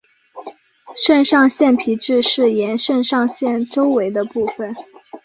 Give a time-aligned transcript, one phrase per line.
[0.97, 4.73] 肾上腺皮质是沿肾上腺周围的部分。